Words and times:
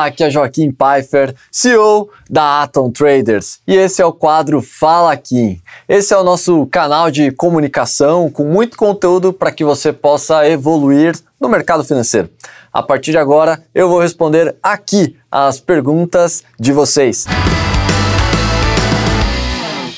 Olá, 0.00 0.06
aqui 0.06 0.24
é 0.24 0.30
Joaquim 0.30 0.72
Pfeiffer, 0.72 1.34
CEO 1.52 2.08
da 2.30 2.62
Atom 2.62 2.90
Traders, 2.90 3.60
e 3.68 3.76
esse 3.76 4.00
é 4.00 4.06
o 4.06 4.14
quadro 4.14 4.62
Fala 4.62 5.14
Kim. 5.14 5.60
Esse 5.86 6.14
é 6.14 6.16
o 6.16 6.24
nosso 6.24 6.66
canal 6.68 7.10
de 7.10 7.30
comunicação 7.30 8.30
com 8.30 8.44
muito 8.44 8.78
conteúdo 8.78 9.30
para 9.30 9.52
que 9.52 9.62
você 9.62 9.92
possa 9.92 10.48
evoluir 10.48 11.14
no 11.38 11.50
mercado 11.50 11.84
financeiro. 11.84 12.30
A 12.72 12.82
partir 12.82 13.10
de 13.10 13.18
agora, 13.18 13.62
eu 13.74 13.90
vou 13.90 14.00
responder 14.00 14.56
aqui 14.62 15.18
as 15.30 15.60
perguntas 15.60 16.44
de 16.58 16.72
vocês. 16.72 17.26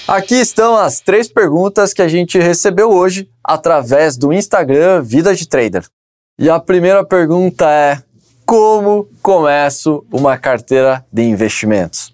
Aqui 0.08 0.34
estão 0.34 0.76
as 0.76 0.98
três 0.98 1.28
perguntas 1.28 1.94
que 1.94 2.02
a 2.02 2.08
gente 2.08 2.40
recebeu 2.40 2.90
hoje 2.90 3.30
através 3.44 4.16
do 4.16 4.32
Instagram 4.32 5.00
Vida 5.00 5.32
de 5.32 5.46
Trader. 5.46 5.84
E 6.40 6.50
a 6.50 6.58
primeira 6.58 7.04
pergunta 7.04 7.70
é: 7.70 8.02
como 8.52 9.08
começo 9.22 10.04
uma 10.12 10.36
carteira 10.36 11.02
de 11.10 11.22
investimentos? 11.22 12.12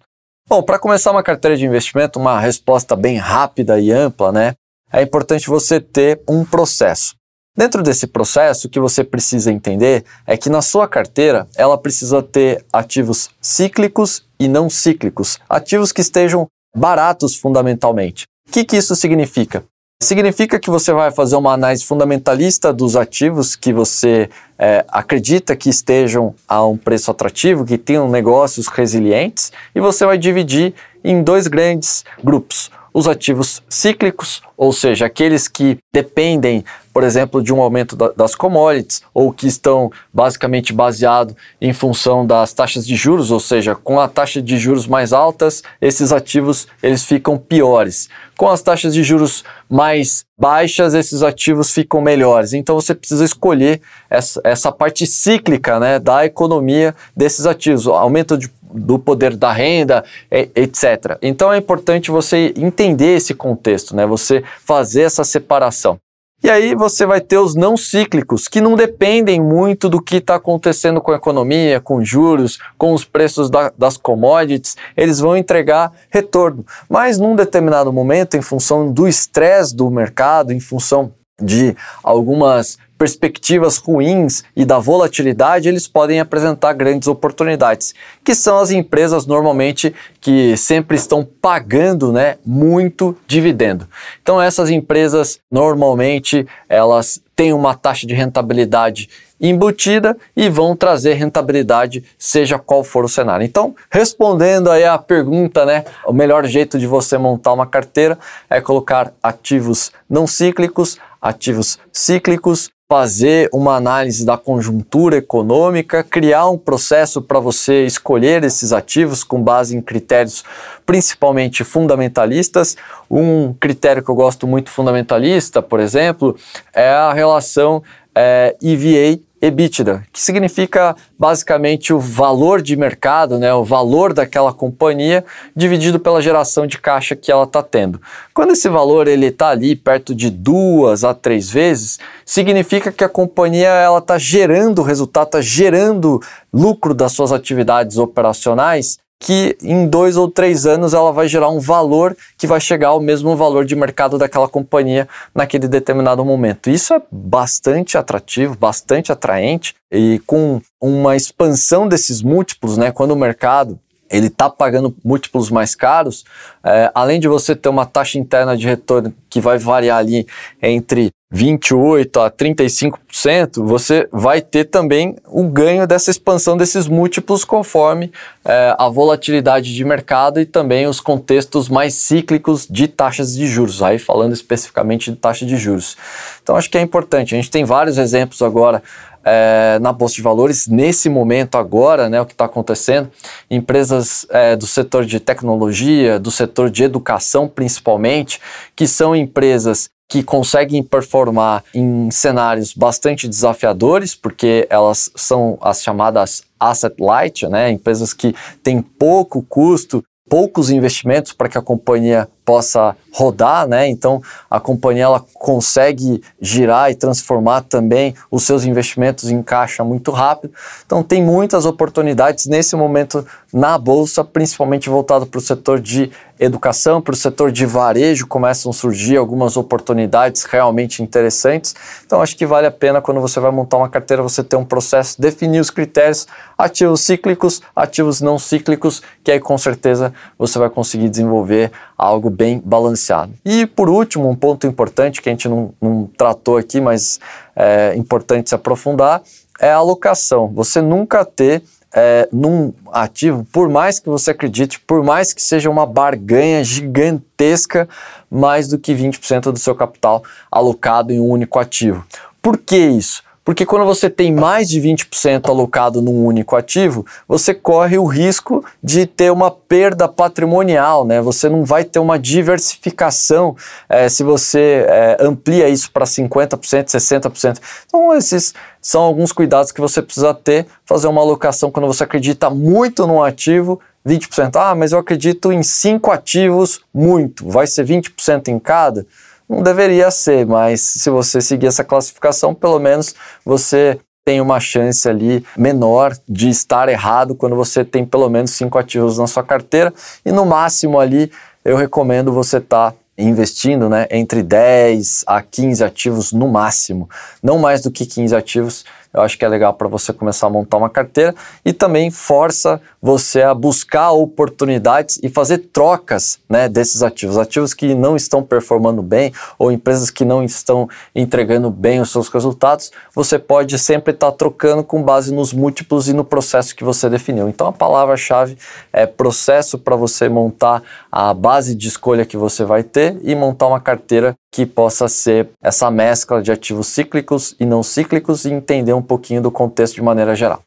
Bom, 0.49 0.63
para 0.63 0.79
começar 0.79 1.11
uma 1.11 1.21
carteira 1.21 1.57
de 1.57 1.67
investimento, 1.67 2.17
uma 2.17 2.39
resposta 2.39 2.95
bem 2.95 3.17
rápida 3.17 3.81
e 3.81 3.91
ampla, 3.91 4.31
né? 4.31 4.55
É 4.93 5.03
importante 5.03 5.49
você 5.49 5.81
ter 5.81 6.23
um 6.29 6.45
processo. 6.45 7.17
Dentro 7.57 7.83
desse 7.83 8.07
processo, 8.07 8.69
o 8.69 8.71
que 8.71 8.79
você 8.79 9.03
precisa 9.03 9.51
entender 9.51 10.05
é 10.25 10.37
que 10.37 10.49
na 10.49 10.63
sua 10.63 10.87
carteira 10.87 11.49
ela 11.57 11.77
precisa 11.77 12.23
ter 12.23 12.65
ativos 12.73 13.31
cíclicos 13.41 14.25
e 14.39 14.47
não 14.47 14.71
cíclicos, 14.71 15.41
ativos 15.49 15.91
que 15.91 16.03
estejam 16.03 16.47
baratos 16.73 17.35
fundamentalmente. 17.35 18.27
O 18.49 18.53
que, 18.53 18.65
que 18.65 18.77
isso 18.77 18.95
significa? 18.95 19.65
Significa 20.01 20.61
que 20.61 20.71
você 20.71 20.93
vai 20.93 21.11
fazer 21.11 21.35
uma 21.35 21.53
análise 21.53 21.85
fundamentalista 21.85 22.73
dos 22.73 22.95
ativos 22.95 23.57
que 23.57 23.73
você 23.73 24.31
é, 24.57 24.85
acredita 24.87 25.57
que 25.57 25.69
estejam 25.69 26.37
a 26.47 26.65
um 26.65 26.77
preço 26.77 27.11
atrativo, 27.11 27.65
que 27.65 27.77
tenham 27.77 28.09
negócios 28.09 28.69
resilientes, 28.69 29.51
e 29.75 29.81
você 29.81 30.07
vai 30.07 30.17
dividir 30.17 30.73
em 31.03 31.21
dois 31.21 31.49
grandes 31.49 32.05
grupos 32.23 32.71
os 32.95 33.09
ativos 33.09 33.63
cíclicos, 33.69 34.41
ou 34.57 34.73
seja, 34.73 35.07
aqueles 35.07 35.49
que 35.49 35.79
dependem, 35.93 36.65
por 36.99 37.05
exemplo, 37.05 37.41
de 37.41 37.55
um 37.55 37.63
aumento 37.63 37.95
da, 37.95 38.09
das 38.09 38.35
commodities 38.35 39.03
ou 39.15 39.33
que 39.33 39.47
estão 39.47 39.89
basicamente 40.13 40.73
baseados 40.73 41.33
em 41.61 41.73
função 41.73 42.27
das 42.27 42.53
taxas 42.53 42.85
de 42.85 42.97
juros, 42.97 43.31
ou 43.31 43.39
seja, 43.39 43.73
com 43.77 44.01
a 44.01 44.09
taxa 44.09 44.43
de 44.43 44.59
juros 44.59 44.89
mais 44.89 45.13
altas, 45.13 45.63
esses 45.81 46.11
ativos 46.11 46.67
eles 46.83 47.05
ficam 47.05 47.39
piores. 47.39 48.09
Com 48.37 48.49
as 48.49 48.63
taxas 48.63 48.93
de 48.93 49.05
juros 49.05 49.45
mais 49.71 50.25
baixas, 50.37 50.93
esses 50.93 51.23
ativos 51.23 51.71
ficam 51.71 52.01
melhores. 52.01 52.53
Então 52.53 52.75
você 52.75 52.97
precisa 52.97 53.25
escolher 53.25 53.81
essa, 54.11 54.41
essa 54.43 54.73
parte 54.73 55.07
cíclica 55.07 55.79
né, 55.79 56.01
da 56.01 56.27
economia 56.27 56.97
desses 57.17 57.47
ativos, 57.47 57.87
aumento 57.87 58.37
de 58.37 58.51
do 58.71 58.99
poder 58.99 59.37
da 59.37 59.51
renda, 59.51 60.05
etc. 60.31 61.17
Então 61.23 61.51
é 61.53 61.57
importante 61.57 62.11
você 62.11 62.53
entender 62.55 63.17
esse 63.17 63.33
contexto, 63.33 63.97
né? 63.97 64.05
Você 64.05 64.45
fazer 64.63 65.03
essa 65.03 65.25
separação. 65.25 65.99
E 66.41 66.49
aí 66.49 66.73
você 66.73 67.05
vai 67.05 67.21
ter 67.21 67.37
os 67.37 67.57
não 67.57 67.77
cíclicos, 67.77 68.47
que 68.47 68.61
não 68.61 68.77
dependem 68.77 69.41
muito 69.41 69.89
do 69.89 70.01
que 70.01 70.17
está 70.17 70.37
acontecendo 70.37 71.01
com 71.01 71.11
a 71.11 71.17
economia, 71.17 71.81
com 71.81 72.05
juros, 72.05 72.59
com 72.79 72.93
os 72.93 73.05
preços 73.05 73.51
da, 73.51 73.73
das 73.77 73.97
commodities, 73.97 74.77
eles 74.97 75.19
vão 75.19 75.37
entregar 75.37 75.93
retorno. 76.09 76.65
Mas 76.89 77.19
num 77.19 77.35
determinado 77.35 77.93
momento, 77.93 78.37
em 78.37 78.41
função 78.41 78.93
do 78.93 79.09
estresse 79.09 79.75
do 79.75 79.91
mercado, 79.91 80.53
em 80.53 80.61
função 80.61 81.13
de 81.43 81.77
algumas 82.05 82.79
perspectivas 82.99 83.77
ruins 83.77 84.43
e 84.57 84.65
da 84.65 84.79
volatilidade, 84.79 85.69
eles 85.69 85.87
podem 85.87 86.19
apresentar 86.19 86.73
grandes 86.73 87.07
oportunidades, 87.07 87.95
que 88.25 88.35
são 88.35 88.59
as 88.59 88.73
empresas 88.73 89.25
normalmente 89.25 89.95
que 90.21 90.57
sempre 90.57 90.97
estão 90.97 91.27
pagando, 91.41 92.13
né, 92.13 92.37
muito 92.45 93.17
dividendo. 93.27 93.89
Então 94.21 94.43
essas 94.43 94.69
empresas 94.69 95.39
normalmente 95.51 96.47
elas 96.69 97.23
têm 97.37 97.53
uma 97.53 97.75
taxa 97.75 98.07
de 98.07 98.15
rentabilidade 98.15 99.09
embutida 99.41 100.17
e 100.37 100.49
vão 100.49 100.75
trazer 100.75 101.15
rentabilidade, 101.15 102.05
seja 102.19 102.59
qual 102.59 102.83
for 102.83 103.05
o 103.05 103.09
cenário. 103.09 103.45
Então, 103.45 103.77
respondendo 103.89 104.69
aí 104.69 104.85
a 104.85 104.99
pergunta, 104.99 105.65
né, 105.65 105.85
o 106.05 106.13
melhor 106.13 106.45
jeito 106.47 106.79
de 106.79 106.87
você 106.89 107.17
montar 107.17 107.53
uma 107.53 107.67
carteira 107.67 108.19
é 108.51 108.61
colocar 108.61 109.13
ativos 109.23 109.93
não 110.11 110.27
cíclicos, 110.27 110.99
ativos 111.23 111.79
cíclicos 111.93 112.71
fazer 112.91 113.51
uma 113.53 113.77
análise 113.77 114.25
da 114.25 114.39
conjuntura 114.39 115.19
econômica, 115.19 116.03
criar 116.03 116.49
um 116.49 116.57
processo 116.57 117.21
para 117.21 117.39
você 117.39 117.85
escolher 117.85 118.43
esses 118.43 118.73
ativos 118.73 119.23
com 119.23 119.43
base 119.43 119.77
em 119.77 119.83
critérios 119.83 120.43
principalmente 120.87 121.65
fundamentalistas. 121.65 122.79
Um 123.11 123.53
critério 123.53 124.03
que 124.03 124.11
eu 124.11 124.15
gosto 124.15 124.47
muito 124.47 124.71
fundamentalista, 124.71 125.61
por 125.61 125.81
exemplo, 125.81 126.35
é 126.73 126.89
a 126.89 127.13
relação 127.13 127.83
é, 128.15 128.57
EVA 128.63 129.21
EBITDA, 129.41 130.05
que 130.13 130.21
significa 130.21 130.97
basicamente 131.19 131.93
o 131.93 132.01
valor 132.01 132.61
de 132.61 132.77
mercado, 132.77 133.39
né, 133.39 133.53
o 133.55 133.65
valor 133.65 134.13
daquela 134.13 134.53
companhia 134.53 135.25
dividido 135.55 136.01
pela 136.01 136.21
geração 136.21 136.67
de 136.67 136.79
caixa 136.79 137.15
que 137.15 137.31
ela 137.31 137.45
está 137.45 137.63
tendo. 137.63 138.01
Quando 138.35 138.53
esse 138.53 138.69
valor 138.69 139.07
ele 139.07 139.27
está 139.27 139.49
ali 139.51 139.77
perto 139.77 140.15
de 140.15 140.31
duas 140.31 141.05
a 141.05 141.15
três 141.15 141.51
vezes, 141.51 141.99
significa 142.25 142.91
que 142.91 143.05
a 143.05 143.09
companhia 143.09 143.69
ela 143.69 143.99
está 143.99 144.19
gerando 144.19 144.83
resultado, 144.83 145.27
está 145.27 145.41
gerando 145.41 146.21
lucro 146.53 146.95
das 146.95 147.13
suas 147.13 147.33
atividades 147.33 147.99
operacionais 147.99 148.99
que 149.21 149.57
em 149.63 149.87
dois 149.87 150.17
ou 150.17 150.31
três 150.31 150.65
anos 150.65 150.95
ela 150.95 151.13
vai 151.13 151.27
gerar 151.27 151.49
um 151.49 151.59
valor 151.59 152.17
que 152.37 152.47
vai 152.47 152.61
chegar 152.61 152.89
ao 152.89 153.01
mesmo 153.01 153.35
valor 153.37 153.65
de 153.65 153.75
mercado 153.75 154.17
daquela 154.17 154.49
companhia 154.49 155.09
naquele 155.35 155.67
determinado 155.67 156.25
momento. 156.25 156.71
Isso 156.71 156.95
é 156.95 157.03
bastante 157.11 157.99
atrativo, 157.99 158.57
bastante 158.57 159.11
atraente 159.11 159.75
e 159.91 160.21
com 160.27 160.61
uma 160.81 161.17
expansão 161.17 161.89
desses 161.89 162.23
múltiplos, 162.23 162.77
né? 162.77 162.93
Quando 162.93 163.11
o 163.11 163.17
mercado 163.17 163.79
ele 164.11 164.29
está 164.29 164.49
pagando 164.49 164.95
múltiplos 165.05 165.51
mais 165.51 165.75
caros, 165.75 166.25
é, 166.65 166.91
além 166.95 167.21
de 167.21 167.29
você 167.29 167.55
ter 167.55 167.69
uma 167.69 167.85
taxa 167.85 168.19
interna 168.19 168.57
de 168.57 168.67
retorno 168.67 169.13
que 169.29 169.41
vai 169.41 169.59
variar 169.59 169.99
ali 169.99 170.27
entre 170.63 171.11
28 171.31 172.21
a 172.21 172.31
35%, 172.31 173.63
você 173.63 174.09
vai 174.11 174.41
ter 174.41 174.65
também 174.65 175.15
o 175.27 175.45
ganho 175.45 175.87
dessa 175.87 176.11
expansão 176.11 176.57
desses 176.57 176.89
múltiplos 176.89 177.45
conforme 177.45 178.11
é, 178.43 178.75
a 178.79 178.89
volatilidade 178.89 179.75
de 179.75 179.85
mercado 179.85 180.41
e 180.41 180.47
também 180.47 180.87
os 180.87 181.01
contextos 181.01 181.69
mais 181.69 181.95
cíclicos 181.95 182.67
de 182.67 182.89
taxas 182.89 183.35
de 183.35 183.47
juros, 183.47 183.83
aí 183.83 183.99
falando 183.99 184.33
especificamente 184.33 185.11
de 185.11 185.19
taxa 185.19 185.45
de 185.45 185.59
juros. 185.59 185.99
Então 186.43 186.57
acho 186.57 186.71
que 186.71 186.79
é 186.79 186.81
importante, 186.81 187.35
a 187.35 187.37
gente 187.37 187.51
tem 187.51 187.63
vários 187.63 187.99
exemplos 187.99 188.41
agora 188.41 188.83
é, 189.23 189.79
na 189.83 189.93
Bolsa 189.93 190.15
de 190.15 190.23
Valores, 190.23 190.67
nesse 190.67 191.11
momento 191.11 191.59
agora, 191.59 192.09
né, 192.09 192.19
o 192.19 192.25
que 192.25 192.33
está 192.33 192.47
acontecendo, 192.47 193.11
empresas 193.51 194.27
é, 194.31 194.57
do 194.57 194.67
setor 194.67 195.05
de 195.05 195.21
tecnologia, 195.21 196.19
do 196.19 196.31
setor 196.31 196.71
de 196.71 196.85
educação 196.85 197.47
principalmente, 197.47 198.41
que 198.75 198.87
são 198.87 199.15
empresas 199.15 199.91
que 200.09 200.23
conseguem 200.23 200.83
performar 200.83 201.63
em 201.75 202.11
cenários 202.11 202.73
bastante 202.73 203.29
desafiadores, 203.29 204.15
porque 204.15 204.67
elas 204.71 205.11
são 205.15 205.59
as 205.61 205.83
chamadas 205.83 206.43
asset 206.59 206.97
light, 206.99 207.47
né? 207.47 207.71
empresas 207.71 208.15
que 208.15 208.35
têm 208.63 208.81
pouco 208.81 209.43
custo, 209.43 210.03
poucos 210.29 210.71
investimentos 210.71 211.33
para 211.33 211.49
que 211.49 211.59
a 211.59 211.63
companhia 211.63 212.29
possa 212.49 212.97
rodar, 213.13 213.69
né? 213.69 213.89
Então 213.89 214.23
a 214.51 214.59
companhia 214.59 215.05
ela 215.05 215.23
consegue 215.35 216.23
girar 216.41 216.91
e 216.91 216.95
transformar 216.95 217.61
também 217.61 218.15
os 218.31 218.45
seus 218.45 218.65
investimentos 218.65 219.29
em 219.29 219.43
caixa 219.43 219.85
muito 219.85 220.11
rápido. 220.11 220.55
Então 220.87 221.03
tem 221.03 221.23
muitas 221.23 221.67
oportunidades 221.67 222.47
nesse 222.47 222.75
momento 222.75 223.27
na 223.53 223.77
bolsa, 223.77 224.25
principalmente 224.25 224.89
voltado 224.89 225.27
para 225.27 225.39
o 225.39 225.43
setor 225.43 225.79
de 225.79 226.11
educação, 226.39 227.01
para 227.01 227.15
o 227.15 227.17
setor 227.17 227.51
de 227.51 227.67
varejo, 227.67 228.27
começam 228.27 228.71
a 228.71 228.75
surgir 228.75 229.17
algumas 229.17 229.57
oportunidades 229.57 230.45
realmente 230.45 231.03
interessantes. 231.03 231.75
Então 232.07 232.23
acho 232.23 232.37
que 232.37 232.47
vale 232.47 232.67
a 232.67 232.71
pena 232.71 233.01
quando 233.01 233.21
você 233.21 233.41
vai 233.41 233.51
montar 233.51 233.77
uma 233.79 233.89
carteira 233.89 234.23
você 234.23 234.45
ter 234.45 234.57
um 234.57 234.65
processo, 234.65 235.21
definir 235.21 235.61
os 235.61 235.71
critérios, 235.71 236.27
ativos 236.57 237.01
cíclicos, 237.01 237.61
ativos 237.75 238.21
não 238.21 238.39
cíclicos, 238.39 239.03
que 239.25 239.33
aí 239.33 239.41
com 239.41 239.59
certeza 239.59 240.15
você 240.39 240.59
vai 240.59 240.71
conseguir 240.71 241.09
desenvolver 241.09 241.73
algo 241.97 242.31
bem 242.39 242.63
balanceado. 242.65 243.33
E 243.45 243.67
por 243.67 243.91
último, 243.91 244.31
um 244.31 244.37
ponto 244.37 244.65
importante 244.65 245.21
que 245.21 245.29
a 245.29 245.33
gente 245.33 245.49
não, 245.49 245.75
não 245.83 246.09
tratou 246.17 246.57
aqui, 246.57 246.81
mas 246.81 247.19
é 247.57 247.97
importante 247.97 248.49
se 248.49 248.55
aprofundar, 248.55 249.21
é 249.59 249.73
a 249.73 249.77
alocação. 249.77 250.47
Você 250.55 250.81
nunca 250.81 251.25
ter 251.25 251.65
é, 251.93 252.29
num 252.31 252.73
ativo, 252.93 253.45
por 253.53 253.69
mais 253.69 253.99
que 253.99 254.09
você 254.09 254.31
acredite, 254.31 254.79
por 254.79 255.03
mais 255.03 255.33
que 255.33 255.43
seja 255.43 255.69
uma 255.69 255.85
barganha 255.85 256.63
gigantesca, 256.63 257.89
mais 258.31 258.69
do 258.69 258.79
que 258.79 258.95
20% 258.95 259.51
do 259.51 259.59
seu 259.59 259.75
capital 259.75 260.23
alocado 260.49 261.13
em 261.13 261.19
um 261.19 261.29
único 261.29 261.59
ativo. 261.59 262.07
Por 262.41 262.57
que 262.57 262.77
isso? 262.77 263.25
Porque 263.49 263.65
quando 263.65 263.87
você 263.87 264.11
tem 264.11 264.31
mais 264.31 264.69
de 264.69 264.79
20% 264.79 265.49
alocado 265.49 266.03
num 266.03 266.23
único 266.27 266.55
ativo, 266.55 267.07
você 267.27 267.55
corre 267.55 267.97
o 267.97 268.05
risco 268.05 268.63
de 268.85 269.07
ter 269.07 269.33
uma 269.33 269.51
perda 269.51 270.07
patrimonial, 270.07 271.03
né? 271.07 271.23
Você 271.23 271.49
não 271.49 271.65
vai 271.65 271.83
ter 271.83 271.99
uma 271.99 272.19
diversificação 272.19 273.57
é, 273.89 274.07
se 274.11 274.23
você 274.23 274.85
é, 274.87 275.17
amplia 275.19 275.67
isso 275.67 275.91
para 275.91 276.05
50%, 276.05 276.89
60%. 276.89 277.59
Então, 277.87 278.15
esses 278.15 278.53
são 278.83 279.01
alguns 279.01 279.33
cuidados 279.33 279.73
que 279.73 279.81
você 279.81 280.03
precisa 280.03 280.35
ter, 280.35 280.67
fazer 280.85 281.07
uma 281.07 281.23
alocação 281.23 281.71
quando 281.71 281.87
você 281.87 282.05
acredita 282.05 282.51
muito 282.51 283.07
num 283.07 283.23
ativo, 283.23 283.81
20%. 284.07 284.57
Ah, 284.57 284.75
mas 284.75 284.93
eu 284.93 284.99
acredito 284.99 285.51
em 285.51 285.63
cinco 285.63 286.11
ativos 286.11 286.83
muito, 286.93 287.49
vai 287.49 287.67
ser 287.67 287.87
20% 287.87 288.49
em 288.49 288.59
cada? 288.59 289.07
Não 289.49 289.63
deveria 289.63 290.11
ser, 290.11 290.47
mas 290.47 290.81
se 290.81 291.09
você 291.09 291.41
seguir 291.41 291.67
essa 291.67 291.83
classificação, 291.83 292.55
pelo 292.55 292.79
menos 292.79 293.15
você 293.45 293.99
tem 294.25 294.43
uma 294.43 294.61
chance 294.61 295.09
ali 295.09 295.43
menor 295.57 296.15
de 296.29 296.51
estar 296.51 296.87
errado 296.91 297.35
quando 297.35 297.57
você 297.57 297.83
tem 297.83 298.05
pelo 298.05 298.29
menos 298.29 298.51
cinco 298.51 298.77
ativos 298.77 299.17
na 299.17 299.27
sua 299.27 299.43
carteira. 299.43 299.93
E 300.23 300.31
no 300.31 300.45
máximo 300.45 301.01
ali 301.01 301.33
eu 301.65 301.79
recomendo 301.79 302.31
você 302.31 302.59
estar 302.59 302.91
tá 302.91 302.97
investindo 303.17 303.89
né, 303.89 304.07
entre 304.11 304.43
10 304.43 305.25
a 305.27 305.41
15 305.41 305.83
ativos 305.83 306.33
no 306.33 306.47
máximo, 306.47 307.09
não 307.43 307.59
mais 307.59 307.81
do 307.81 307.91
que 307.91 308.05
15 308.07 308.37
ativos 308.37 308.85
eu 309.19 309.23
acho 309.23 309.37
que 309.37 309.45
é 309.45 309.49
legal 309.49 309.75
para 309.75 309.89
você 309.89 310.13
começar 310.13 310.47
a 310.47 310.51
montar 310.51 310.77
uma 310.77 310.89
carteira 310.89 311.35
e 311.65 311.73
também 311.73 312.11
força 312.11 312.81
você 313.03 313.43
a 313.43 313.53
buscar 313.53 314.13
oportunidades 314.13 315.19
e 315.23 315.29
fazer 315.29 315.59
trocas 315.73 316.39
né, 316.49 316.69
desses 316.69 317.03
ativos. 317.03 317.37
Ativos 317.37 317.75
que 317.75 317.95
não 317.95 318.17
estão 318.17 318.43
performando 318.43 319.03
bem 319.03 319.33
ou 319.59 319.73
empresas 319.73 320.11
que 320.11 320.25
não 320.25 320.43
estão 320.43 320.89
entregando 321.15 321.71
bem 321.71 322.01
os 322.01 322.11
seus 322.11 322.29
resultados, 322.29 322.93
você 323.15 323.39
pode 323.39 323.79
sempre 323.79 324.13
estar 324.13 324.31
tá 324.31 324.37
trocando 324.37 324.85
com 324.85 325.03
base 325.03 325.35
nos 325.35 325.53
múltiplos 325.53 326.09
e 326.09 326.13
no 326.13 326.25
processo 326.25 326.75
que 326.75 326.85
você 326.85 327.11
definiu. 327.11 327.49
Então 327.49 327.67
a 327.67 327.73
palavra-chave 327.73 328.57
é 328.93 329.05
processo 329.07 329.79
para 329.79 329.97
você 329.97 330.29
montar 330.29 330.83
a 331.11 331.35
base 331.35 331.75
de 331.75 331.89
escolha 331.89 332.25
que 332.25 332.37
você 332.37 332.65
vai 332.65 332.83
ter 332.83 333.19
e 333.23 333.35
montar 333.35 333.67
uma 333.67 333.81
carteira 333.81 334.37
que 334.53 334.65
possa 334.67 335.09
ser 335.09 335.51
essa 335.63 335.91
mescla 335.91 336.43
de 336.43 336.51
ativos 336.51 336.89
cíclicos 336.89 337.55
e 337.61 337.67
não 337.67 337.83
cíclicos 337.83 338.45
e 338.45 338.53
entender 338.53 338.93
um 338.93 339.03
pouquinho 339.03 339.43
do 339.43 339.51
contexto 339.51 339.95
de 339.95 340.03
maneira 340.03 340.35
geral. 340.35 340.63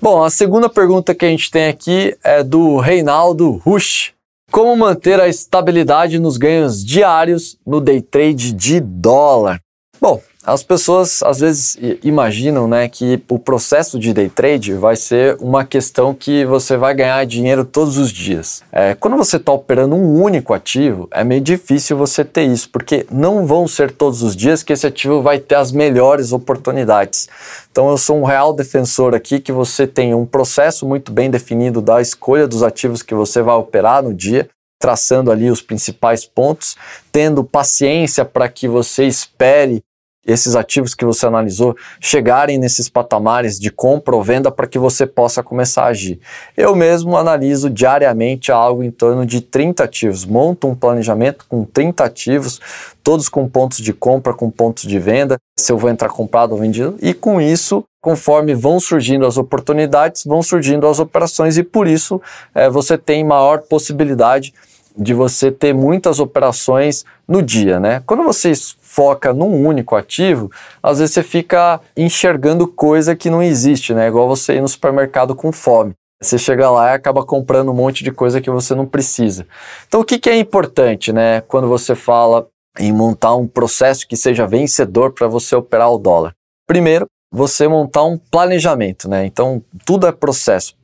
Bom, 0.00 0.22
a 0.22 0.30
segunda 0.30 0.68
pergunta 0.68 1.14
que 1.14 1.24
a 1.24 1.28
gente 1.28 1.50
tem 1.50 1.68
aqui 1.68 2.16
é 2.22 2.42
do 2.42 2.78
Reinaldo 2.78 3.52
Rush. 3.64 4.12
Como 4.50 4.76
manter 4.76 5.20
a 5.20 5.28
estabilidade 5.28 6.18
nos 6.18 6.36
ganhos 6.36 6.84
diários 6.84 7.58
no 7.66 7.80
day 7.80 8.00
trade 8.00 8.52
de 8.52 8.80
dólar? 8.80 9.60
Bom, 10.00 10.20
as 10.46 10.62
pessoas 10.62 11.22
às 11.22 11.40
vezes 11.40 11.78
imaginam 12.02 12.68
né, 12.68 12.88
que 12.88 13.22
o 13.28 13.38
processo 13.38 13.98
de 13.98 14.12
day 14.12 14.28
trade 14.28 14.74
vai 14.74 14.94
ser 14.94 15.36
uma 15.40 15.64
questão 15.64 16.12
que 16.12 16.44
você 16.44 16.76
vai 16.76 16.94
ganhar 16.94 17.24
dinheiro 17.24 17.64
todos 17.64 17.96
os 17.96 18.10
dias. 18.10 18.62
É, 18.70 18.94
quando 18.94 19.16
você 19.16 19.36
está 19.36 19.52
operando 19.52 19.94
um 19.94 20.22
único 20.22 20.52
ativo, 20.52 21.08
é 21.10 21.24
meio 21.24 21.40
difícil 21.40 21.96
você 21.96 22.24
ter 22.24 22.44
isso, 22.44 22.68
porque 22.68 23.06
não 23.10 23.46
vão 23.46 23.66
ser 23.66 23.90
todos 23.90 24.22
os 24.22 24.36
dias 24.36 24.62
que 24.62 24.72
esse 24.72 24.86
ativo 24.86 25.22
vai 25.22 25.38
ter 25.38 25.54
as 25.54 25.72
melhores 25.72 26.30
oportunidades. 26.32 27.28
Então 27.70 27.88
eu 27.88 27.96
sou 27.96 28.20
um 28.20 28.24
real 28.24 28.52
defensor 28.52 29.14
aqui 29.14 29.40
que 29.40 29.50
você 29.50 29.86
tenha 29.86 30.16
um 30.16 30.26
processo 30.26 30.86
muito 30.86 31.10
bem 31.10 31.30
definido 31.30 31.80
da 31.80 32.00
escolha 32.02 32.46
dos 32.46 32.62
ativos 32.62 33.02
que 33.02 33.14
você 33.14 33.40
vai 33.40 33.56
operar 33.56 34.02
no 34.02 34.12
dia, 34.12 34.48
traçando 34.78 35.32
ali 35.32 35.50
os 35.50 35.62
principais 35.62 36.26
pontos, 36.26 36.76
tendo 37.10 37.42
paciência 37.42 38.24
para 38.24 38.48
que 38.50 38.68
você 38.68 39.06
espere 39.06 39.82
esses 40.26 40.56
ativos 40.56 40.94
que 40.94 41.04
você 41.04 41.26
analisou 41.26 41.76
chegarem 42.00 42.58
nesses 42.58 42.88
patamares 42.88 43.58
de 43.58 43.70
compra 43.70 44.14
ou 44.14 44.22
venda 44.22 44.50
para 44.50 44.66
que 44.66 44.78
você 44.78 45.06
possa 45.06 45.42
começar 45.42 45.84
a 45.84 45.88
agir. 45.88 46.18
Eu 46.56 46.74
mesmo 46.74 47.16
analiso 47.16 47.68
diariamente 47.68 48.50
algo 48.50 48.82
em 48.82 48.90
torno 48.90 49.26
de 49.26 49.40
30 49.40 49.84
ativos, 49.84 50.24
monto 50.24 50.66
um 50.66 50.74
planejamento 50.74 51.44
com 51.48 51.64
30 51.64 52.04
ativos, 52.04 52.60
todos 53.02 53.28
com 53.28 53.48
pontos 53.48 53.78
de 53.78 53.92
compra, 53.92 54.32
com 54.32 54.50
pontos 54.50 54.84
de 54.84 54.98
venda, 54.98 55.36
se 55.58 55.70
eu 55.70 55.78
vou 55.78 55.90
entrar 55.90 56.08
comprado 56.08 56.52
ou 56.52 56.58
vendido, 56.58 56.96
e 57.00 57.12
com 57.12 57.40
isso 57.40 57.84
conforme 58.00 58.54
vão 58.54 58.78
surgindo 58.78 59.24
as 59.24 59.38
oportunidades, 59.38 60.24
vão 60.24 60.42
surgindo 60.42 60.86
as 60.86 60.98
operações 60.98 61.56
e 61.56 61.62
por 61.62 61.88
isso 61.88 62.20
é, 62.54 62.68
você 62.68 62.98
tem 62.98 63.24
maior 63.24 63.62
possibilidade 63.62 64.52
de 64.96 65.14
você 65.14 65.50
ter 65.50 65.72
muitas 65.72 66.20
operações 66.20 67.04
no 67.26 67.42
dia, 67.42 67.80
né? 67.80 68.02
Quando 68.06 68.22
você 68.22 68.52
foca 68.94 69.34
num 69.34 69.66
único 69.66 69.96
ativo, 69.96 70.50
às 70.80 71.00
vezes 71.00 71.14
você 71.14 71.22
fica 71.24 71.80
enxergando 71.96 72.68
coisa 72.68 73.16
que 73.16 73.28
não 73.28 73.42
existe, 73.42 73.92
né? 73.92 74.06
Igual 74.06 74.28
você 74.28 74.54
ir 74.54 74.60
no 74.60 74.68
supermercado 74.68 75.34
com 75.34 75.50
fome. 75.50 75.94
Você 76.22 76.38
chega 76.38 76.70
lá 76.70 76.92
e 76.92 76.94
acaba 76.94 77.24
comprando 77.24 77.72
um 77.72 77.74
monte 77.74 78.04
de 78.04 78.12
coisa 78.12 78.40
que 78.40 78.48
você 78.48 78.72
não 78.72 78.86
precisa. 78.86 79.46
Então, 79.88 80.00
o 80.00 80.04
que, 80.04 80.18
que 80.18 80.30
é 80.30 80.38
importante, 80.38 81.12
né? 81.12 81.40
Quando 81.40 81.66
você 81.66 81.96
fala 81.96 82.46
em 82.78 82.92
montar 82.92 83.34
um 83.34 83.48
processo 83.48 84.06
que 84.06 84.16
seja 84.16 84.46
vencedor 84.46 85.12
para 85.12 85.26
você 85.26 85.56
operar 85.56 85.90
o 85.90 85.98
dólar. 85.98 86.32
Primeiro, 86.66 87.06
você 87.32 87.66
montar 87.66 88.04
um 88.04 88.16
planejamento, 88.16 89.08
né? 89.08 89.26
Então, 89.26 89.60
tudo 89.84 90.06
é 90.06 90.12
processo 90.12 90.74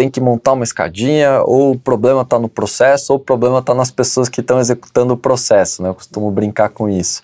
tem 0.00 0.08
que 0.08 0.18
montar 0.18 0.54
uma 0.54 0.64
escadinha, 0.64 1.42
ou 1.44 1.72
o 1.72 1.78
problema 1.78 2.22
está 2.22 2.38
no 2.38 2.48
processo, 2.48 3.12
ou 3.12 3.18
o 3.18 3.22
problema 3.22 3.58
está 3.58 3.74
nas 3.74 3.90
pessoas 3.90 4.30
que 4.30 4.40
estão 4.40 4.58
executando 4.58 5.12
o 5.12 5.16
processo, 5.16 5.82
né? 5.82 5.90
Eu 5.90 5.94
costumo 5.94 6.30
brincar 6.30 6.70
com 6.70 6.88
isso. 6.88 7.22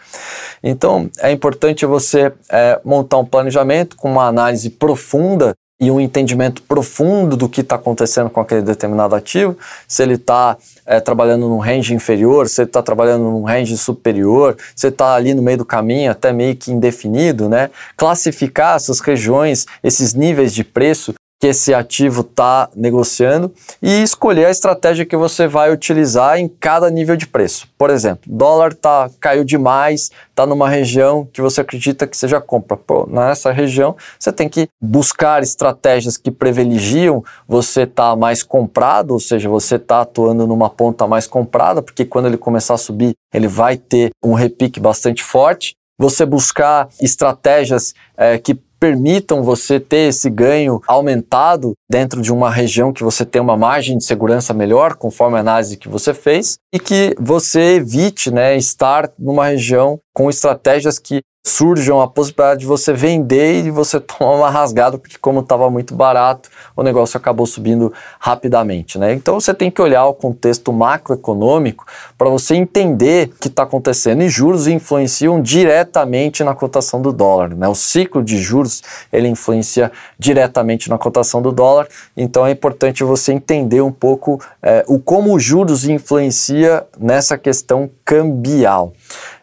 Então, 0.63 1.09
é 1.21 1.33
importante 1.33 1.87
você 1.87 2.31
é, 2.51 2.79
montar 2.85 3.17
um 3.17 3.25
planejamento 3.25 3.97
com 3.97 4.13
uma 4.13 4.27
análise 4.27 4.69
profunda 4.69 5.55
e 5.81 5.91
um 5.91 5.99
entendimento 5.99 6.63
profundo 6.65 7.35
do 7.35 7.49
que 7.49 7.63
está 7.63 7.77
acontecendo 7.77 8.29
com 8.29 8.43
aquele 8.43 8.61
determinado 8.61 9.15
ativo, 9.15 9.57
se 9.89 10.03
ele 10.03 10.17
está 10.17 10.59
é, 10.85 11.01
trabalhando 11.01 11.49
num 11.49 11.59
range 11.59 11.95
inferior, 11.95 12.47
se 12.47 12.61
ele 12.61 12.69
está 12.69 12.83
trabalhando 12.83 13.23
num 13.23 13.43
range 13.43 13.79
superior, 13.79 14.55
se 14.75 14.89
está 14.89 15.15
ali 15.15 15.33
no 15.33 15.41
meio 15.41 15.57
do 15.57 15.65
caminho, 15.65 16.11
até 16.11 16.31
meio 16.31 16.55
que 16.55 16.71
indefinido, 16.71 17.49
né? 17.49 17.71
Classificar 17.97 18.77
essas 18.77 19.01
regiões, 19.01 19.65
esses 19.83 20.13
níveis 20.13 20.53
de 20.53 20.63
preço 20.63 21.15
que 21.39 21.49
esse 21.49 21.75
ativo 21.75 22.23
está 22.23 22.69
negociando 22.75 23.53
e 23.83 24.03
escolher 24.03 24.47
a 24.47 24.51
estratégia 24.51 25.05
que 25.05 25.17
você 25.17 25.47
vai 25.47 25.71
utilizar 25.73 26.39
em 26.39 26.49
cada 26.49 26.91
nível 26.91 27.17
de 27.17 27.27
preço. 27.27 27.69
Por 27.77 27.91
exemplo, 27.91 28.23
dólar 28.27 28.73
tá, 28.73 29.11
caiu 29.21 29.45
demais, 29.45 30.11
está 30.31 30.47
numa 30.47 30.69
região 30.69 31.29
que 31.31 31.43
você 31.43 31.61
acredita 31.61 32.07
que 32.07 32.17
seja 32.17 32.41
compra. 32.41 32.77
Pô, 32.77 33.07
nessa 33.07 33.53
região, 33.53 33.97
você 34.19 34.33
tem 34.33 34.49
que 34.49 34.69
buscar 34.81 35.43
estratégias 35.43 36.17
que 36.17 36.31
privilegiam 36.31 37.23
você 37.47 37.83
estar 37.83 38.11
tá 38.11 38.17
mais 38.17 38.43
comprado, 38.43 39.11
ou 39.11 39.21
seja, 39.21 39.49
você 39.49 39.77
está 39.77 40.01
atuando 40.01 40.47
numa 40.47 40.71
ponta 40.71 41.07
mais 41.07 41.27
comprada, 41.27 41.83
porque 41.83 42.05
quando 42.05 42.27
ele 42.27 42.39
começar 42.39 42.75
a 42.75 42.79
subir, 42.79 43.15
ele 43.33 43.49
vai 43.49 43.77
ter 43.77 44.11
um 44.25 44.33
repique 44.33 44.81
bastante 44.81 45.23
forte 45.23 45.75
você 45.99 46.27
buscar 46.27 46.89
estratégias 47.01 47.95
é, 48.17 48.39
que 48.39 48.55
permitam 48.79 49.43
você 49.43 49.81
ter 49.81 50.09
esse 50.09 50.29
ganho 50.31 50.81
aumentado 50.87 51.75
dentro 51.91 52.21
de 52.21 52.33
uma 52.33 52.51
região 52.51 52.93
que 52.93 53.03
você 53.03 53.25
tem 53.25 53.41
uma 53.41 53.57
margem 53.57 53.99
de 53.99 54.05
segurança 54.05 54.53
melhor, 54.55 54.95
conforme 54.95 55.37
a 55.37 55.41
análise 55.41 55.77
que 55.77 55.89
você 55.89 56.13
fez, 56.13 56.59
e 56.73 56.79
que 56.79 57.15
você 57.19 57.77
evite 57.77 58.31
né, 58.31 58.57
estar 58.57 59.11
numa 59.19 59.47
região 59.49 59.99
com 60.15 60.31
estratégias 60.31 60.99
que 60.99 61.21
surjam 61.49 62.01
a 62.01 62.09
possibilidade 62.09 62.61
de 62.61 62.67
você 62.67 62.93
vender 62.93 63.65
e 63.65 63.71
você 63.71 64.01
tomar 64.01 64.33
uma 64.33 64.51
rasgada, 64.51 64.99
porque 64.99 65.17
como 65.19 65.41
estava 65.41 65.71
muito 65.71 65.95
barato, 65.95 66.51
o 66.75 66.83
negócio 66.83 67.17
acabou 67.17 67.47
subindo 67.47 67.93
rapidamente. 68.19 68.99
Né? 68.99 69.15
Então 69.15 69.39
você 69.39 69.55
tem 69.55 69.71
que 69.71 69.81
olhar 69.81 70.05
o 70.07 70.15
contexto 70.15 70.73
macroeconômico 70.73 71.87
para 72.19 72.29
você 72.29 72.55
entender 72.57 73.29
o 73.29 73.41
que 73.41 73.49
está 73.49 73.63
acontecendo. 73.63 74.23
E 74.23 74.29
juros 74.29 74.67
influenciam 74.67 75.41
diretamente 75.41 76.43
na 76.43 76.55
cotação 76.55 77.01
do 77.01 77.13
dólar. 77.13 77.55
Né? 77.55 77.69
O 77.69 77.75
ciclo 77.75 78.23
de 78.23 78.39
juros 78.39 78.83
ele 79.13 79.29
influencia 79.29 79.93
diretamente 80.19 80.91
na 80.91 80.99
cotação 80.99 81.41
do 81.41 81.53
dólar. 81.53 81.87
Então 82.17 82.47
é 82.47 82.51
importante 82.51 83.05
você 83.05 83.33
entender 83.33 83.81
um 83.81 83.93
pouco 83.93 84.41
é, 84.63 84.85
o 84.89 84.99
como 84.99 85.35
os 85.35 85.43
juros 85.43 85.87
influencia 85.87 86.85
nessa 86.99 87.39
questão 87.39 87.89
cambial. 88.07 88.93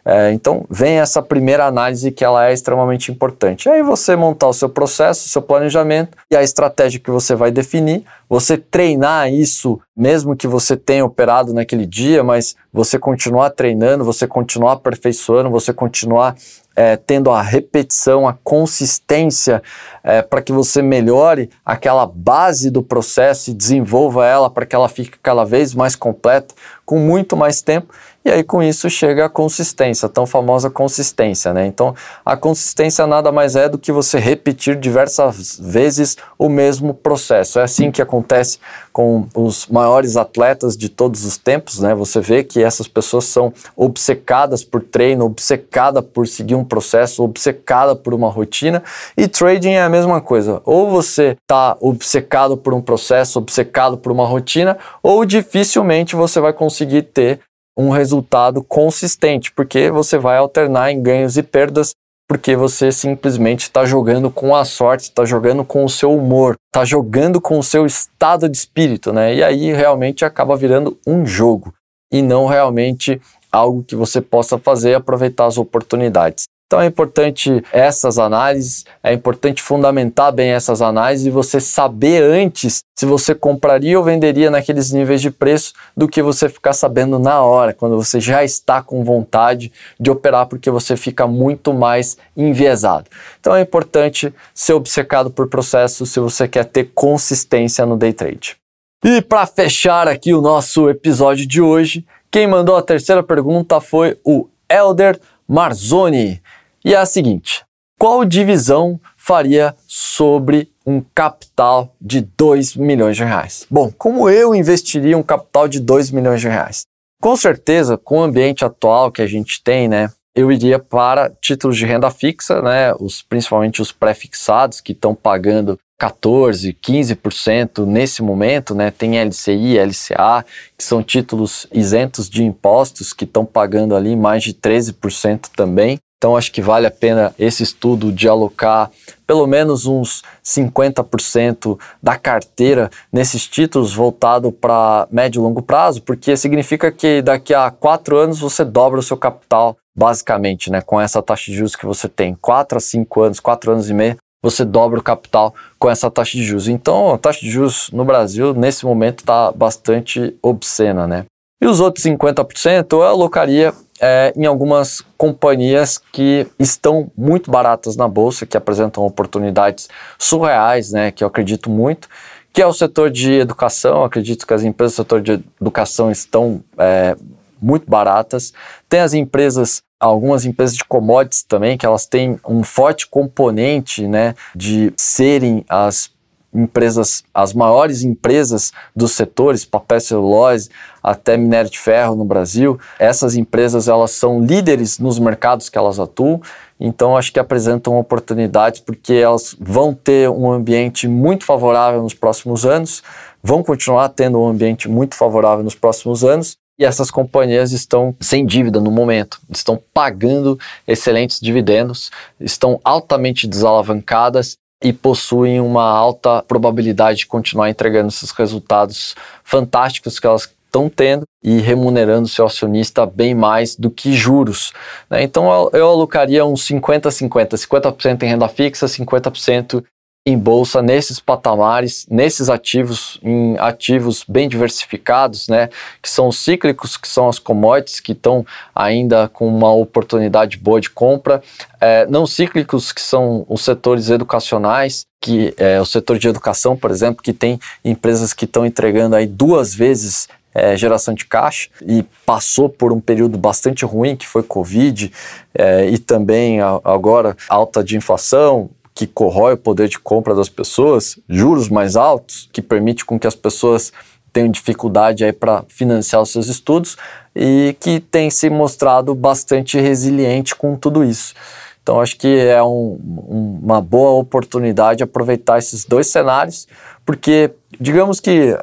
É, 0.06 0.32
então, 0.32 0.64
vem 0.70 0.98
essa 0.98 1.22
primeira 1.22 1.66
análise 1.66 2.10
que 2.10 2.24
ela 2.24 2.48
é 2.48 2.52
extremamente 2.52 3.12
importante. 3.12 3.68
Aí 3.68 3.82
você 3.82 4.16
montar 4.16 4.48
o 4.48 4.52
seu 4.54 4.68
processo, 4.68 5.26
o 5.26 5.28
seu 5.28 5.42
planejamento 5.42 6.16
e 6.30 6.36
a 6.36 6.42
estratégia 6.42 6.98
que 6.98 7.10
você 7.10 7.34
vai 7.34 7.50
definir 7.50 8.04
você 8.28 8.56
treinar 8.56 9.32
isso, 9.32 9.80
mesmo 9.96 10.34
que 10.34 10.48
você 10.48 10.76
tenha 10.76 11.04
operado 11.04 11.52
naquele 11.52 11.86
dia, 11.86 12.24
mas 12.24 12.56
você 12.72 12.98
continuar 12.98 13.50
treinando, 13.50 14.04
você 14.04 14.26
continuar 14.26 14.72
aperfeiçoando, 14.72 15.50
você 15.50 15.72
continuar 15.72 16.34
é, 16.74 16.96
tendo 16.96 17.30
a 17.30 17.40
repetição, 17.40 18.26
a 18.26 18.32
consistência 18.32 19.62
é, 20.02 20.20
para 20.20 20.42
que 20.42 20.52
você 20.52 20.82
melhore 20.82 21.48
aquela 21.64 22.06
base 22.06 22.70
do 22.70 22.82
processo 22.82 23.50
e 23.50 23.54
desenvolva 23.54 24.26
ela 24.26 24.50
para 24.50 24.66
que 24.66 24.74
ela 24.74 24.88
fique 24.88 25.16
cada 25.22 25.44
vez 25.44 25.72
mais 25.72 25.94
completa, 25.94 26.54
com 26.84 26.98
muito 26.98 27.36
mais 27.36 27.62
tempo. 27.62 27.94
E 28.24 28.30
aí 28.30 28.42
com 28.42 28.62
isso 28.62 28.88
chega 28.88 29.26
a 29.26 29.28
consistência, 29.28 30.08
tão 30.08 30.26
famosa 30.26 30.70
consistência, 30.70 31.52
né? 31.52 31.66
Então 31.66 31.94
a 32.24 32.36
consistência 32.36 33.06
nada 33.06 33.30
mais 33.30 33.54
é 33.54 33.68
do 33.68 33.78
que 33.78 33.92
você 33.92 34.18
repetir 34.18 34.76
diversas 34.76 35.58
vezes 35.60 36.16
o 36.38 36.48
mesmo 36.48 36.94
processo. 36.94 37.58
É 37.58 37.62
assim 37.62 37.90
que 37.90 38.00
acontece 38.00 38.58
com 38.92 39.26
os 39.34 39.66
maiores 39.66 40.16
atletas 40.16 40.74
de 40.74 40.88
todos 40.88 41.24
os 41.24 41.36
tempos, 41.36 41.80
né? 41.80 41.94
Você 41.94 42.18
vê 42.20 42.42
que 42.42 42.62
essas 42.62 42.88
pessoas 42.88 43.24
são 43.24 43.52
obcecadas 43.76 44.64
por 44.64 44.80
treino, 44.82 45.26
obcecadas 45.26 46.02
por 46.02 46.26
seguir 46.26 46.54
um 46.54 46.64
processo, 46.64 47.22
obcecada 47.22 47.94
por 47.94 48.14
uma 48.14 48.30
rotina. 48.30 48.82
E 49.16 49.28
trading 49.28 49.72
é 49.72 49.82
a 49.82 49.88
mesma 49.88 50.20
coisa. 50.20 50.62
Ou 50.64 50.88
você 50.88 51.36
está 51.42 51.76
obcecado 51.78 52.56
por 52.56 52.72
um 52.72 52.80
processo, 52.80 53.38
obcecado 53.38 53.98
por 53.98 54.10
uma 54.10 54.26
rotina, 54.26 54.78
ou 55.02 55.26
dificilmente 55.26 56.16
você 56.16 56.40
vai 56.40 56.54
conseguir 56.54 57.02
ter 57.02 57.40
um 57.76 57.90
resultado 57.90 58.62
consistente, 58.62 59.52
porque 59.52 59.90
você 59.90 60.16
vai 60.16 60.36
alternar 60.36 60.90
em 60.90 61.02
ganhos 61.02 61.36
e 61.36 61.42
perdas, 61.42 61.92
porque 62.28 62.56
você 62.56 62.90
simplesmente 62.92 63.62
está 63.62 63.84
jogando 63.84 64.30
com 64.30 64.54
a 64.54 64.64
sorte, 64.64 65.04
está 65.04 65.24
jogando 65.24 65.64
com 65.64 65.84
o 65.84 65.88
seu 65.88 66.14
humor, 66.14 66.56
está 66.72 66.84
jogando 66.84 67.40
com 67.40 67.58
o 67.58 67.62
seu 67.62 67.84
estado 67.84 68.48
de 68.48 68.56
espírito, 68.56 69.12
né? 69.12 69.34
E 69.34 69.42
aí 69.42 69.72
realmente 69.72 70.24
acaba 70.24 70.56
virando 70.56 70.98
um 71.06 71.26
jogo 71.26 71.74
e 72.12 72.22
não 72.22 72.46
realmente 72.46 73.20
algo 73.50 73.82
que 73.82 73.94
você 73.94 74.20
possa 74.20 74.58
fazer 74.58 74.90
e 74.90 74.94
aproveitar 74.94 75.46
as 75.46 75.58
oportunidades. 75.58 76.44
Então 76.74 76.82
é 76.82 76.86
importante 76.86 77.62
essas 77.70 78.18
análises, 78.18 78.84
é 79.00 79.12
importante 79.12 79.62
fundamentar 79.62 80.32
bem 80.32 80.50
essas 80.50 80.82
análises 80.82 81.24
e 81.24 81.30
você 81.30 81.60
saber 81.60 82.20
antes 82.20 82.82
se 82.98 83.06
você 83.06 83.32
compraria 83.32 83.96
ou 83.96 84.04
venderia 84.04 84.50
naqueles 84.50 84.90
níveis 84.90 85.22
de 85.22 85.30
preço 85.30 85.72
do 85.96 86.08
que 86.08 86.20
você 86.20 86.48
ficar 86.48 86.72
sabendo 86.72 87.16
na 87.16 87.40
hora, 87.42 87.72
quando 87.72 87.94
você 87.94 88.18
já 88.18 88.42
está 88.42 88.82
com 88.82 89.04
vontade 89.04 89.70
de 90.00 90.10
operar, 90.10 90.46
porque 90.46 90.68
você 90.68 90.96
fica 90.96 91.28
muito 91.28 91.72
mais 91.72 92.18
enviesado. 92.36 93.08
Então 93.38 93.54
é 93.54 93.60
importante 93.60 94.34
ser 94.52 94.72
obcecado 94.72 95.30
por 95.30 95.46
processo 95.46 96.04
se 96.04 96.18
você 96.18 96.48
quer 96.48 96.64
ter 96.64 96.90
consistência 96.92 97.86
no 97.86 97.96
day 97.96 98.12
trade. 98.12 98.56
E 99.04 99.22
para 99.22 99.46
fechar 99.46 100.08
aqui 100.08 100.34
o 100.34 100.40
nosso 100.40 100.90
episódio 100.90 101.46
de 101.46 101.62
hoje, 101.62 102.04
quem 102.32 102.48
mandou 102.48 102.74
a 102.74 102.82
terceira 102.82 103.22
pergunta 103.22 103.80
foi 103.80 104.18
o 104.24 104.48
Elder 104.68 105.20
Marzoni. 105.46 106.40
E 106.84 106.92
é 106.92 106.98
a 106.98 107.06
seguinte: 107.06 107.64
qual 107.98 108.24
divisão 108.24 109.00
faria 109.16 109.74
sobre 109.86 110.70
um 110.86 111.02
capital 111.14 111.94
de 111.98 112.20
2 112.20 112.76
milhões 112.76 113.16
de 113.16 113.24
reais? 113.24 113.66
Bom, 113.70 113.90
como 113.96 114.28
eu 114.28 114.54
investiria 114.54 115.16
um 115.16 115.22
capital 115.22 115.66
de 115.66 115.80
2 115.80 116.10
milhões 116.10 116.42
de 116.42 116.48
reais? 116.48 116.82
Com 117.22 117.34
certeza, 117.36 117.96
com 117.96 118.18
o 118.18 118.22
ambiente 118.22 118.64
atual 118.64 119.10
que 119.10 119.22
a 119.22 119.26
gente 119.26 119.62
tem, 119.64 119.88
né, 119.88 120.10
eu 120.36 120.52
iria 120.52 120.78
para 120.78 121.30
títulos 121.40 121.78
de 121.78 121.86
renda 121.86 122.10
fixa, 122.10 122.60
né, 122.60 122.92
os, 123.00 123.22
principalmente 123.22 123.80
os 123.80 123.92
pré-fixados, 123.92 124.82
que 124.82 124.92
estão 124.92 125.14
pagando 125.14 125.78
14, 125.98 126.74
15% 126.74 127.86
nesse 127.86 128.20
momento, 128.20 128.74
né? 128.74 128.90
Tem 128.90 129.18
LCI, 129.18 129.78
LCA, 129.78 130.44
que 130.76 130.84
são 130.84 131.02
títulos 131.02 131.66
isentos 131.72 132.28
de 132.28 132.44
impostos 132.44 133.12
que 133.12 133.24
estão 133.24 133.46
pagando 133.46 133.96
ali 133.96 134.14
mais 134.16 134.42
de 134.42 134.52
13% 134.52 135.48
também. 135.56 135.98
Então 136.16 136.36
acho 136.36 136.50
que 136.52 136.62
vale 136.62 136.86
a 136.86 136.90
pena 136.90 137.34
esse 137.38 137.62
estudo 137.62 138.10
de 138.10 138.28
alocar 138.28 138.90
pelo 139.26 139.46
menos 139.46 139.86
uns 139.86 140.22
50% 140.44 141.78
da 142.02 142.16
carteira 142.16 142.90
nesses 143.12 143.46
títulos 143.46 143.94
voltado 143.94 144.52
para 144.52 145.06
médio 145.10 145.40
e 145.40 145.42
longo 145.42 145.62
prazo, 145.62 146.02
porque 146.02 146.36
significa 146.36 146.90
que 146.92 147.22
daqui 147.22 147.54
a 147.54 147.70
quatro 147.70 148.18
anos 148.18 148.40
você 148.40 148.64
dobra 148.64 149.00
o 149.00 149.02
seu 149.02 149.16
capital, 149.16 149.76
basicamente, 149.96 150.70
né? 150.70 150.80
Com 150.80 151.00
essa 151.00 151.22
taxa 151.22 151.50
de 151.50 151.56
juros 151.56 151.76
que 151.76 151.86
você 151.86 152.08
tem, 152.08 152.34
quatro 152.34 152.78
a 152.78 152.80
cinco 152.80 153.22
anos, 153.22 153.40
quatro 153.40 153.72
anos 153.72 153.88
e 153.88 153.94
meio, 153.94 154.16
você 154.42 154.64
dobra 154.64 155.00
o 155.00 155.02
capital 155.02 155.54
com 155.78 155.90
essa 155.90 156.10
taxa 156.10 156.32
de 156.32 156.44
juros. 156.44 156.68
Então 156.68 157.14
a 157.14 157.18
taxa 157.18 157.40
de 157.40 157.50
juros 157.50 157.90
no 157.92 158.04
Brasil 158.04 158.52
nesse 158.52 158.84
momento 158.84 159.20
está 159.20 159.50
bastante 159.50 160.36
obscena, 160.42 161.06
né? 161.06 161.24
E 161.62 161.66
os 161.66 161.80
outros 161.80 162.04
50% 162.04 162.92
eu 162.92 163.02
alocaria 163.02 163.72
é, 164.00 164.32
em 164.36 164.46
algumas 164.46 165.02
companhias 165.16 165.98
que 166.12 166.46
estão 166.58 167.10
muito 167.16 167.50
baratas 167.50 167.96
na 167.96 168.08
bolsa, 168.08 168.46
que 168.46 168.56
apresentam 168.56 169.04
oportunidades 169.04 169.88
surreais, 170.18 170.92
né, 170.92 171.10
que 171.10 171.22
eu 171.22 171.28
acredito 171.28 171.70
muito, 171.70 172.08
que 172.52 172.62
é 172.62 172.66
o 172.66 172.72
setor 172.72 173.10
de 173.10 173.32
educação. 173.32 174.04
acredito 174.04 174.46
que 174.46 174.54
as 174.54 174.62
empresas 174.62 174.94
do 174.94 174.96
setor 174.98 175.20
de 175.20 175.44
educação 175.60 176.10
estão 176.10 176.62
é, 176.78 177.16
muito 177.60 177.90
baratas. 177.90 178.52
Tem 178.88 179.00
as 179.00 179.14
empresas, 179.14 179.82
algumas 179.98 180.44
empresas 180.44 180.76
de 180.76 180.84
commodities 180.84 181.42
também, 181.42 181.76
que 181.76 181.86
elas 181.86 182.06
têm 182.06 182.38
um 182.46 182.62
forte 182.62 183.08
componente 183.08 184.06
né, 184.06 184.34
de 184.54 184.92
serem 184.96 185.64
as 185.68 186.13
empresas, 186.54 187.24
as 187.34 187.52
maiores 187.52 188.04
empresas 188.04 188.72
dos 188.94 189.12
setores, 189.12 189.64
papel 189.64 190.00
celulose, 190.00 190.70
até 191.02 191.36
minério 191.36 191.70
de 191.70 191.78
ferro 191.78 192.14
no 192.14 192.24
Brasil. 192.24 192.78
Essas 192.98 193.36
empresas 193.36 193.88
elas 193.88 194.12
são 194.12 194.40
líderes 194.40 194.98
nos 194.98 195.18
mercados 195.18 195.68
que 195.68 195.76
elas 195.76 195.98
atuam, 195.98 196.40
então 196.78 197.16
acho 197.16 197.32
que 197.32 197.40
apresentam 197.40 197.98
oportunidades 197.98 198.80
porque 198.80 199.14
elas 199.14 199.56
vão 199.58 199.92
ter 199.92 200.30
um 200.30 200.50
ambiente 200.50 201.08
muito 201.08 201.44
favorável 201.44 202.02
nos 202.02 202.14
próximos 202.14 202.64
anos, 202.64 203.02
vão 203.42 203.62
continuar 203.62 204.08
tendo 204.10 204.40
um 204.40 204.46
ambiente 204.46 204.88
muito 204.88 205.14
favorável 205.14 205.64
nos 205.64 205.74
próximos 205.74 206.24
anos. 206.24 206.56
E 206.76 206.84
essas 206.84 207.08
companhias 207.08 207.70
estão 207.70 208.16
sem 208.20 208.44
dívida 208.44 208.80
no 208.80 208.90
momento, 208.90 209.40
estão 209.48 209.80
pagando 209.92 210.58
excelentes 210.88 211.38
dividendos, 211.38 212.10
estão 212.40 212.80
altamente 212.82 213.46
desalavancadas 213.46 214.58
e 214.82 214.92
possuem 214.92 215.60
uma 215.60 215.84
alta 215.84 216.42
probabilidade 216.42 217.20
de 217.20 217.26
continuar 217.26 217.70
entregando 217.70 218.08
esses 218.08 218.30
resultados 218.30 219.14
fantásticos 219.42 220.18
que 220.18 220.26
elas 220.26 220.48
estão 220.74 220.88
tendo 220.88 221.24
e 221.42 221.60
remunerando 221.60 222.26
seu 222.26 222.44
acionista 222.44 223.06
bem 223.06 223.34
mais 223.34 223.76
do 223.76 223.90
que 223.90 224.12
juros. 224.12 224.72
Né? 225.08 225.22
Então 225.22 225.70
eu 225.72 225.88
alocaria 225.88 226.44
uns 226.44 226.66
50-50, 226.66 227.50
50% 227.54 228.22
em 228.24 228.26
renda 228.26 228.48
fixa, 228.48 228.86
50% 228.86 229.84
em 230.26 230.38
bolsa 230.38 230.80
nesses 230.80 231.20
patamares, 231.20 232.06
nesses 232.10 232.48
ativos, 232.48 233.20
em 233.22 233.58
ativos 233.58 234.24
bem 234.26 234.48
diversificados, 234.48 235.48
né, 235.48 235.68
que 236.00 236.08
são 236.08 236.28
os 236.28 236.38
cíclicos, 236.38 236.96
que 236.96 237.06
são 237.06 237.28
as 237.28 237.38
commodities, 237.38 238.00
que 238.00 238.12
estão 238.12 238.46
ainda 238.74 239.28
com 239.28 239.46
uma 239.46 239.70
oportunidade 239.72 240.56
boa 240.56 240.80
de 240.80 240.88
compra, 240.88 241.42
é, 241.78 242.06
não 242.06 242.26
cíclicos, 242.26 242.90
que 242.90 243.02
são 243.02 243.44
os 243.48 243.62
setores 243.62 244.08
educacionais, 244.08 245.04
que 245.20 245.52
é 245.58 245.78
o 245.78 245.84
setor 245.84 246.18
de 246.18 246.26
educação, 246.26 246.74
por 246.74 246.90
exemplo, 246.90 247.22
que 247.22 247.32
tem 247.34 247.60
empresas 247.84 248.32
que 248.32 248.46
estão 248.46 248.64
entregando 248.64 249.16
aí 249.16 249.26
duas 249.26 249.74
vezes 249.74 250.26
é, 250.54 250.74
geração 250.76 251.12
de 251.12 251.26
caixa 251.26 251.68
e 251.82 252.02
passou 252.24 252.68
por 252.68 252.92
um 252.92 253.00
período 253.00 253.36
bastante 253.36 253.84
ruim, 253.84 254.16
que 254.16 254.26
foi 254.26 254.42
Covid, 254.42 255.12
é, 255.54 255.86
e 255.86 255.98
também 255.98 256.60
a, 256.62 256.80
agora 256.84 257.36
alta 257.48 257.84
de 257.84 257.96
inflação, 257.96 258.70
que 258.94 259.06
corrói 259.06 259.54
o 259.54 259.58
poder 259.58 259.88
de 259.88 259.98
compra 259.98 260.34
das 260.34 260.48
pessoas, 260.48 261.18
juros 261.28 261.68
mais 261.68 261.96
altos, 261.96 262.48
que 262.52 262.62
permite 262.62 263.04
com 263.04 263.18
que 263.18 263.26
as 263.26 263.34
pessoas 263.34 263.92
tenham 264.32 264.48
dificuldade 264.48 265.24
aí 265.24 265.32
para 265.32 265.64
financiar 265.68 266.22
os 266.22 266.30
seus 266.30 266.48
estudos 266.48 266.96
e 267.34 267.76
que 267.80 268.00
tem 268.00 268.30
se 268.30 268.48
mostrado 268.48 269.14
bastante 269.14 269.78
resiliente 269.80 270.54
com 270.54 270.76
tudo 270.76 271.04
isso. 271.04 271.34
Então 271.82 272.00
acho 272.00 272.16
que 272.16 272.38
é 272.38 272.62
um, 272.62 272.98
um, 273.28 273.60
uma 273.62 273.80
boa 273.80 274.12
oportunidade 274.12 275.02
aproveitar 275.02 275.58
esses 275.58 275.84
dois 275.84 276.06
cenários, 276.06 276.66
porque 277.04 277.52
digamos 277.78 278.20
que 278.20 278.58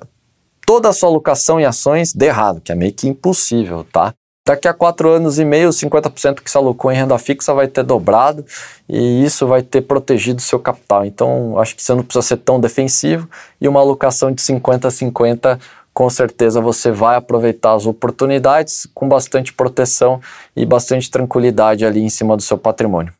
toda 0.65 0.89
a 0.89 0.93
sua 0.93 1.09
alocação 1.09 1.59
em 1.59 1.65
ações 1.65 2.13
dê 2.13 2.27
errado, 2.27 2.61
que 2.61 2.71
é 2.71 2.75
meio 2.75 2.93
que 2.93 3.07
impossível, 3.07 3.85
tá? 3.91 4.13
Daqui 4.47 4.67
a 4.67 4.73
quatro 4.73 5.09
anos 5.09 5.37
e 5.37 5.45
meio, 5.45 5.69
50% 5.69 6.41
que 6.41 6.49
se 6.49 6.57
alocou 6.57 6.91
em 6.91 6.95
renda 6.95 7.17
fixa 7.19 7.53
vai 7.53 7.67
ter 7.67 7.83
dobrado 7.83 8.43
e 8.89 9.23
isso 9.23 9.45
vai 9.45 9.61
ter 9.61 9.81
protegido 9.81 10.41
seu 10.41 10.59
capital. 10.59 11.05
Então, 11.05 11.59
acho 11.59 11.75
que 11.75 11.83
você 11.83 11.93
não 11.93 12.03
precisa 12.03 12.27
ser 12.27 12.37
tão 12.37 12.59
defensivo 12.59 13.29
e 13.59 13.67
uma 13.67 13.79
alocação 13.79 14.31
de 14.31 14.41
50 14.41 14.87
a 14.87 14.91
50, 14.91 15.59
com 15.93 16.09
certeza 16.09 16.59
você 16.59 16.91
vai 16.91 17.17
aproveitar 17.17 17.73
as 17.73 17.85
oportunidades 17.85 18.87
com 18.95 19.07
bastante 19.07 19.53
proteção 19.53 20.19
e 20.55 20.65
bastante 20.65 21.11
tranquilidade 21.11 21.85
ali 21.85 22.01
em 22.01 22.09
cima 22.09 22.35
do 22.35 22.41
seu 22.41 22.57
patrimônio. 22.57 23.13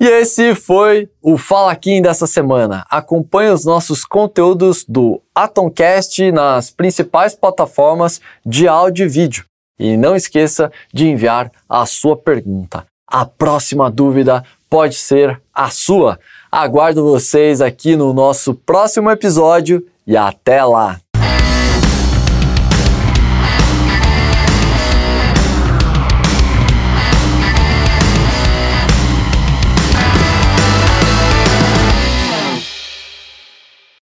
E 0.00 0.06
esse 0.06 0.54
foi 0.54 1.08
o 1.22 1.36
Fala 1.36 1.74
Kim 1.76 2.00
dessa 2.00 2.26
semana. 2.26 2.84
Acompanhe 2.90 3.50
os 3.50 3.64
nossos 3.64 4.04
conteúdos 4.04 4.84
do 4.86 5.22
Atomcast 5.34 6.32
nas 6.32 6.70
principais 6.70 7.34
plataformas 7.34 8.20
de 8.44 8.68
áudio 8.68 9.04
e 9.04 9.08
vídeo. 9.08 9.44
E 9.78 9.96
não 9.96 10.16
esqueça 10.16 10.70
de 10.92 11.08
enviar 11.08 11.50
a 11.68 11.84
sua 11.86 12.16
pergunta. 12.16 12.86
A 13.06 13.24
próxima 13.24 13.90
dúvida 13.90 14.42
pode 14.68 14.94
ser 14.94 15.40
a 15.54 15.70
sua. 15.70 16.18
Aguardo 16.50 17.04
vocês 17.04 17.60
aqui 17.60 17.96
no 17.96 18.12
nosso 18.12 18.54
próximo 18.54 19.10
episódio 19.10 19.86
e 20.06 20.16
até 20.16 20.64
lá! 20.64 21.00